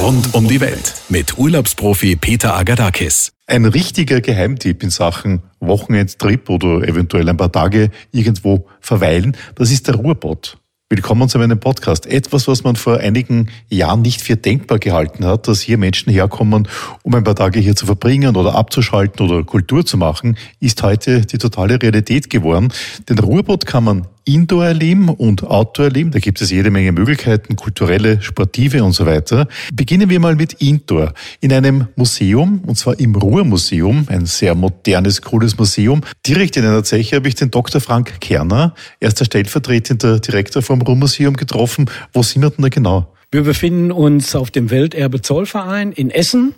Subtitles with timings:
[0.00, 3.32] Rund um die Welt mit Urlaubsprofi Peter Agadakis.
[3.46, 9.88] Ein richtiger Geheimtipp in Sachen Wochenendtrip oder eventuell ein paar Tage irgendwo verweilen, das ist
[9.88, 10.56] der Ruhrbott.
[10.88, 12.06] Willkommen zu meinem Podcast.
[12.06, 16.66] Etwas, was man vor einigen Jahren nicht für denkbar gehalten hat, dass hier Menschen herkommen,
[17.02, 21.26] um ein paar Tage hier zu verbringen oder abzuschalten oder Kultur zu machen, ist heute
[21.26, 22.72] die totale Realität geworden.
[23.08, 26.10] Den Ruhrboot kann man Indoor erleben und Outdoor erleben.
[26.10, 29.48] Da gibt es jede Menge Möglichkeiten, kulturelle, sportive und so weiter.
[29.72, 31.12] Beginnen wir mal mit Indoor.
[31.40, 36.02] In einem Museum, und zwar im Ruhrmuseum, ein sehr modernes, cooles Museum.
[36.26, 37.80] Direkt in einer Zeche habe ich den Dr.
[37.80, 41.90] Frank Kerner, erster stellvertretender Direktor vom Ruhrmuseum getroffen.
[42.12, 43.12] Wo sind wir denn da genau?
[43.32, 46.52] Wir befinden uns auf dem Welterbe Zollverein in Essen.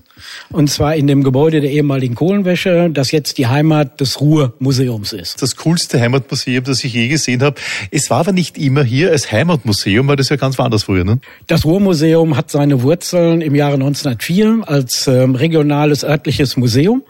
[0.48, 5.42] Und zwar in dem Gebäude der ehemaligen Kohlenwäsche, das jetzt die Heimat des Ruhrmuseums ist.
[5.42, 7.60] Das coolste Heimatmuseum, das ich je gesehen habe.
[7.90, 11.04] Es war aber nicht immer hier als Heimatmuseum, weil das ja ganz woanders früher.
[11.04, 11.18] Ne?
[11.46, 17.02] Das Ruhrmuseum hat seine Wurzeln im Jahre 1904 als ähm, regionales örtliches Museum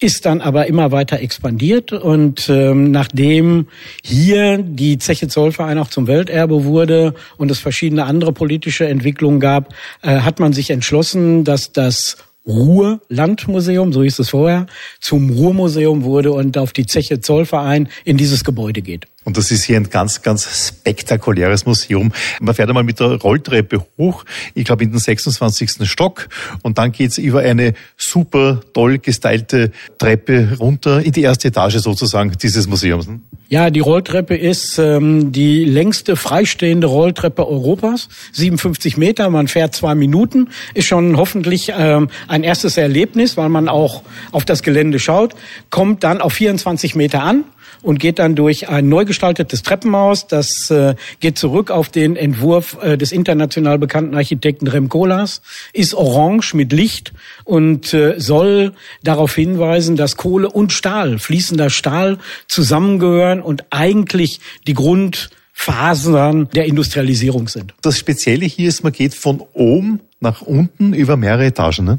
[0.00, 3.66] ist dann aber immer weiter expandiert und ähm, nachdem
[4.02, 9.74] hier die Zeche Zollverein auch zum Welterbe wurde und es verschiedene andere politische Entwicklungen gab,
[10.02, 14.66] äh, hat man sich entschlossen, dass das Ruhrlandmuseum, so hieß es vorher,
[15.00, 19.06] zum Ruhrmuseum wurde und auf die Zeche Zollverein in dieses Gebäude geht.
[19.28, 22.12] Und das ist hier ein ganz, ganz spektakuläres Museum.
[22.40, 25.86] Man fährt einmal mit der Rolltreppe hoch, ich glaube in den 26.
[25.86, 26.30] Stock.
[26.62, 32.32] Und dann geht's über eine super toll gestylte Treppe runter in die erste Etage sozusagen
[32.42, 33.06] dieses Museums.
[33.50, 38.08] Ja, die Rolltreppe ist ähm, die längste freistehende Rolltreppe Europas.
[38.32, 40.48] 57 Meter, man fährt zwei Minuten.
[40.72, 45.34] Ist schon hoffentlich ähm, ein erstes Erlebnis, weil man auch auf das Gelände schaut.
[45.68, 47.44] Kommt dann auf 24 Meter an
[47.82, 50.26] und geht dann durch ein neu gestaltetes Treppenhaus.
[50.26, 55.94] Das äh, geht zurück auf den Entwurf äh, des international bekannten Architekten Rem Koolhaas, ist
[55.94, 57.12] orange mit Licht
[57.44, 64.74] und äh, soll darauf hinweisen, dass Kohle und Stahl, fließender Stahl zusammengehören und eigentlich die
[64.74, 67.74] Grundphasen der Industrialisierung sind.
[67.82, 71.84] Das Spezielle hier ist, man geht von oben nach unten über mehrere Etagen.
[71.84, 71.98] Ne?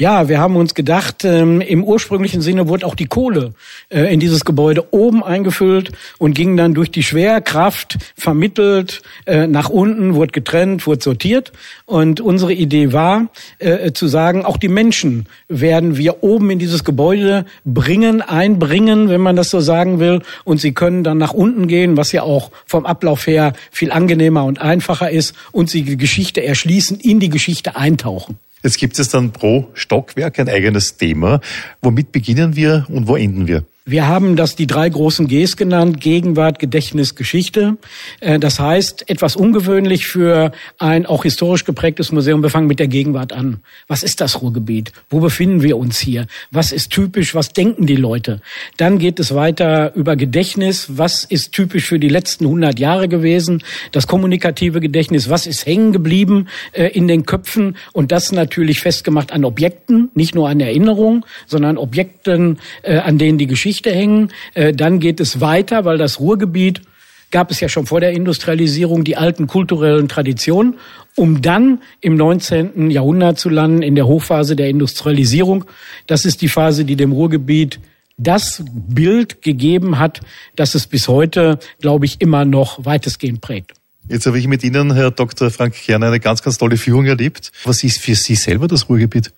[0.00, 3.52] Ja, wir haben uns gedacht, ähm, im ursprünglichen Sinne wurde auch die Kohle
[3.90, 9.68] äh, in dieses Gebäude oben eingefüllt und ging dann durch die Schwerkraft vermittelt äh, nach
[9.68, 11.52] unten, wurde getrennt, wurde sortiert.
[11.84, 13.26] Und unsere Idee war,
[13.58, 19.20] äh, zu sagen, auch die Menschen werden wir oben in dieses Gebäude bringen, einbringen, wenn
[19.20, 20.22] man das so sagen will.
[20.44, 24.46] Und sie können dann nach unten gehen, was ja auch vom Ablauf her viel angenehmer
[24.46, 28.38] und einfacher ist und sie die Geschichte erschließen, in die Geschichte eintauchen.
[28.62, 31.40] Jetzt gibt es dann pro Stockwerk ein eigenes Thema.
[31.80, 33.64] Womit beginnen wir und wo enden wir?
[33.90, 37.76] Wir haben das die drei großen Gs genannt, Gegenwart, Gedächtnis, Geschichte.
[38.20, 42.40] Äh, das heißt, etwas ungewöhnlich für ein auch historisch geprägtes Museum.
[42.40, 43.58] Wir fangen mit der Gegenwart an.
[43.88, 44.92] Was ist das Ruhrgebiet?
[45.08, 46.28] Wo befinden wir uns hier?
[46.52, 47.34] Was ist typisch?
[47.34, 48.40] Was denken die Leute?
[48.76, 50.86] Dann geht es weiter über Gedächtnis.
[50.90, 53.64] Was ist typisch für die letzten 100 Jahre gewesen?
[53.90, 55.28] Das kommunikative Gedächtnis.
[55.28, 57.76] Was ist hängen geblieben äh, in den Köpfen?
[57.92, 63.36] Und das natürlich festgemacht an Objekten, nicht nur an Erinnerungen, sondern Objekten, äh, an denen
[63.36, 64.30] die Geschichte Geschichte hängen.
[64.54, 66.82] Äh, dann geht es weiter, weil das Ruhrgebiet
[67.30, 70.74] gab es ja schon vor der Industrialisierung die alten kulturellen Traditionen,
[71.16, 72.90] um dann im 19.
[72.90, 75.64] Jahrhundert zu landen in der Hochphase der Industrialisierung.
[76.06, 77.78] Das ist die Phase, die dem Ruhrgebiet
[78.18, 80.20] das Bild gegeben hat,
[80.56, 83.72] das es bis heute, glaube ich, immer noch weitestgehend prägt.
[84.08, 85.50] Jetzt habe ich mit Ihnen, Herr Dr.
[85.50, 87.52] Frank Kerner, eine ganz, ganz tolle Führung erlebt.
[87.64, 89.32] Was ist für Sie selber das Ruhrgebiet?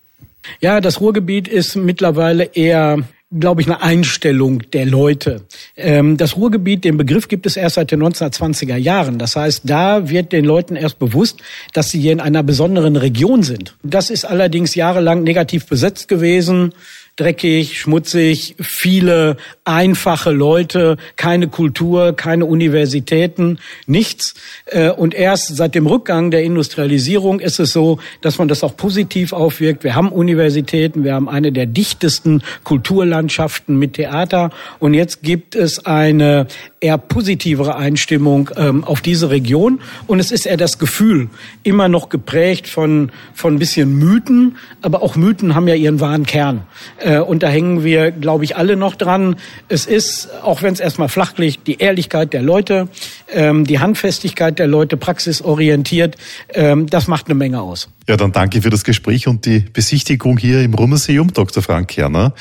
[0.61, 3.05] Ja, das Ruhrgebiet ist mittlerweile eher
[3.39, 5.43] glaube ich, eine Einstellung der Leute.
[5.77, 9.19] Ähm, das Ruhrgebiet, den Begriff gibt es erst seit den 1920er Jahren.
[9.19, 11.41] Das heißt, da wird den Leuten erst bewusst,
[11.73, 13.77] dass sie hier in einer besonderen Region sind.
[13.83, 16.73] Das ist allerdings jahrelang negativ besetzt gewesen
[17.17, 24.35] dreckig, schmutzig, viele einfache Leute, keine Kultur, keine Universitäten, nichts.
[24.67, 28.77] Äh, und erst seit dem Rückgang der Industrialisierung ist es so, dass man das auch
[28.77, 29.85] positiv aufwirkt.
[29.85, 35.85] Wir haben Universitäten, wir haben eine der dichtesten Kulturlandschaften mit Theater und jetzt gibt es
[35.85, 36.47] eine
[36.81, 41.29] eher positivere Einstimmung ähm, auf diese Region und es ist eher das Gefühl,
[41.63, 46.25] immer noch geprägt von, von ein bisschen Mythen, aber auch Mythen haben ja ihren wahren
[46.27, 46.63] Kern.
[47.03, 49.37] Äh, und da hängen wir, glaube ich, alle noch dran.
[49.69, 52.89] Es ist, auch wenn es erstmal flach liegt, die Ehrlichkeit der Leute,
[53.33, 56.17] ähm, die Handfestigkeit der Leute, praxisorientiert,
[56.55, 57.89] ähm, das macht eine Menge aus.
[58.09, 61.63] Ja, dann danke für das Gespräch und die Besichtigung hier im Ruhrmuseum, Dr.
[61.63, 62.35] Frank Kerner.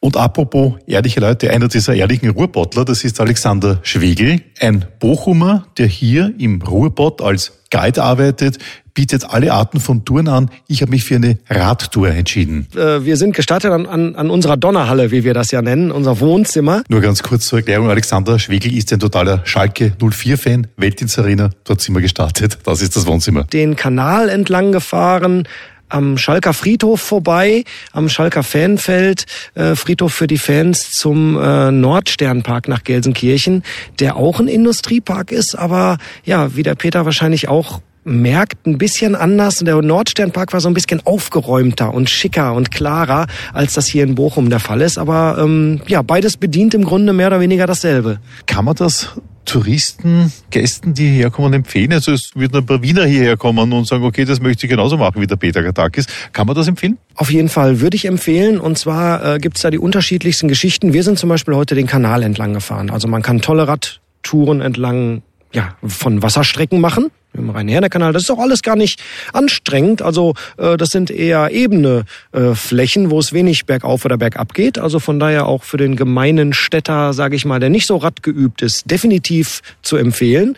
[0.00, 5.86] Und apropos ehrliche Leute, einer dieser ehrlichen Ruhrbottler, das ist Alexander Schwegel, ein Bochumer, der
[5.86, 8.58] hier im Ruhrbott als Guide arbeitet,
[8.96, 10.50] bietet alle Arten von Touren an.
[10.66, 12.66] Ich habe mich für eine Radtour entschieden.
[12.74, 16.18] Äh, wir sind gestartet an, an, an unserer Donnerhalle, wie wir das ja nennen, unser
[16.18, 16.82] Wohnzimmer.
[16.88, 17.90] Nur ganz kurz zur Erklärung.
[17.90, 20.66] Alexander Schwegel ist ein totaler Schalke 04-Fan.
[20.78, 22.58] Weltdienst-Arena, dort sind wir gestartet.
[22.64, 23.44] Das ist das Wohnzimmer.
[23.44, 25.46] Den Kanal entlang gefahren,
[25.88, 32.66] am Schalker Friedhof vorbei, am Schalker Fanfeld, äh, Friedhof für die Fans zum äh, Nordsternpark
[32.68, 33.62] nach Gelsenkirchen,
[34.00, 39.14] der auch ein Industriepark ist, aber ja, wie der Peter wahrscheinlich auch merkt, ein bisschen
[39.14, 39.58] anders.
[39.58, 44.14] Der Nordsternpark war so ein bisschen aufgeräumter und schicker und klarer, als das hier in
[44.14, 44.96] Bochum der Fall ist.
[44.96, 48.20] Aber ähm, ja, beides bedient im Grunde mehr oder weniger dasselbe.
[48.46, 49.10] Kann man das
[49.44, 51.92] Touristen, Gästen, die hierher kommen, empfehlen?
[51.92, 54.96] Also es würden ein paar Wiener hierher kommen und sagen, okay, das möchte ich genauso
[54.96, 56.06] machen wie der Peter Gadakis.
[56.32, 56.98] Kann man das empfehlen?
[57.14, 58.58] Auf jeden Fall würde ich empfehlen.
[58.58, 60.92] Und zwar äh, gibt es da die unterschiedlichsten Geschichten.
[60.92, 62.90] Wir sind zum Beispiel heute den Kanal entlang gefahren.
[62.90, 65.22] Also man kann tolle Radtouren entlang
[65.56, 68.12] ja, von Wasserstrecken machen im Rhein-Herne-Kanal.
[68.12, 70.02] Das ist auch alles gar nicht anstrengend.
[70.02, 74.78] Also äh, das sind eher ebene äh, Flächen, wo es wenig bergauf oder bergab geht.
[74.78, 78.60] Also von daher auch für den gemeinen Städter, sage ich mal, der nicht so radgeübt
[78.60, 80.56] ist, definitiv zu empfehlen.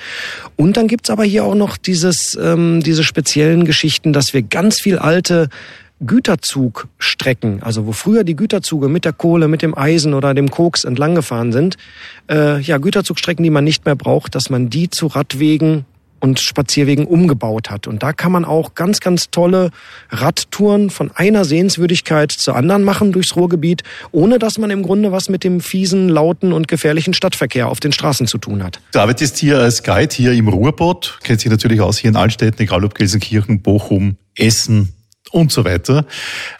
[0.57, 4.81] Und dann gibt's aber hier auch noch dieses, ähm, diese speziellen Geschichten, dass wir ganz
[4.81, 5.49] viel alte
[6.01, 10.85] Güterzugstrecken, also wo früher die Güterzüge mit der Kohle, mit dem Eisen oder dem Koks
[10.85, 11.77] entlang gefahren sind,
[12.31, 15.85] äh, ja, Güterzugstrecken, die man nicht mehr braucht, dass man die zu Radwegen
[16.21, 17.87] und Spazierwegen umgebaut hat.
[17.87, 19.71] Und da kann man auch ganz, ganz tolle
[20.11, 25.29] Radtouren von einer Sehenswürdigkeit zur anderen machen durchs Ruhrgebiet, ohne dass man im Grunde was
[25.29, 28.81] mit dem fiesen, lauten und gefährlichen Stadtverkehr auf den Straßen zu tun hat.
[28.93, 32.63] Du arbeitest hier als Guide hier im Ruhrpott, kennt sich natürlich aus hier in Altstädten,
[32.63, 34.93] egal ob Gelsenkirchen, Bochum, Essen,
[35.31, 36.07] und so weiter.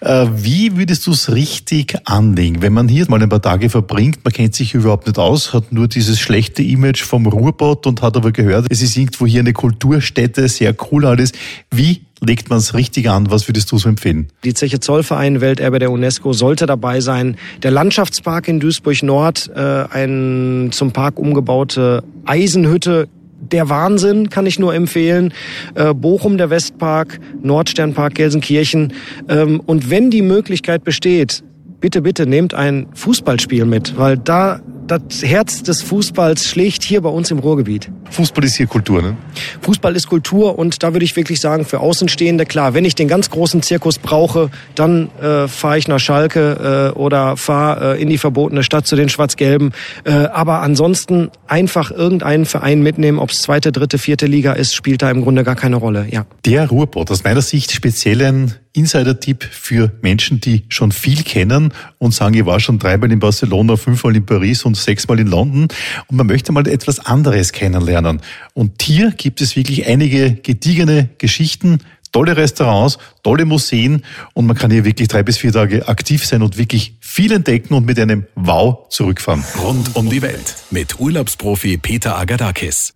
[0.01, 4.25] Äh, wie würdest du es richtig anlegen, wenn man hier mal ein paar Tage verbringt,
[4.25, 8.17] man kennt sich überhaupt nicht aus, hat nur dieses schlechte Image vom Ruhrbott und hat
[8.17, 11.33] aber gehört, es ist irgendwo hier eine Kulturstätte, sehr cool alles.
[11.71, 13.31] Wie legt man es richtig an?
[13.31, 14.29] Was würdest du so empfehlen?
[14.45, 17.37] Die Zeche Zollverein, Welterbe der UNESCO, sollte dabei sein.
[17.63, 23.09] Der Landschaftspark in Duisburg Nord, äh, ein zum Park umgebaute Eisenhütte,
[23.41, 25.33] der Wahnsinn, kann ich nur empfehlen.
[25.75, 28.93] Äh, Bochum, der Westpark, Nordsternpark, Gelsenkirchen.
[29.29, 31.43] Ähm, und wenn die Möglichkeit besteht,
[31.81, 37.11] bitte, bitte nehmt ein Fußballspiel mit, weil da das Herz des Fußballs schlägt hier bei
[37.11, 37.91] uns im Ruhrgebiet.
[38.11, 39.17] Fußball ist hier Kultur, ne?
[39.61, 43.07] Fußball ist Kultur und da würde ich wirklich sagen, für Außenstehende, klar, wenn ich den
[43.07, 48.09] ganz großen Zirkus brauche, dann äh, fahre ich nach Schalke äh, oder fahre äh, in
[48.09, 49.73] die verbotene Stadt zu den Schwarz-Gelben.
[50.05, 55.03] Äh, aber ansonsten einfach irgendeinen Verein mitnehmen, ob es zweite, dritte, vierte Liga ist, spielt
[55.03, 56.25] da im Grunde gar keine Rolle, ja.
[56.47, 62.15] Der Ruhrpott, aus meiner Sicht speziell ein Insider-Tipp für Menschen, die schon viel kennen und
[62.15, 65.69] sagen, ich war schon dreimal in Barcelona, fünfmal in Paris und sechsmal in London
[66.07, 68.21] und man möchte mal etwas anderes kennenlernen.
[68.55, 71.81] Und hier gibt es wirklich einige gediegene Geschichten,
[72.13, 74.05] tolle Restaurants, tolle Museen
[74.35, 77.75] und man kann hier wirklich drei bis vier Tage aktiv sein und wirklich viel entdecken
[77.75, 79.45] und mit einem Wow zurückfahren.
[79.63, 82.95] Rund um die Welt mit Urlaubsprofi Peter Agadakis.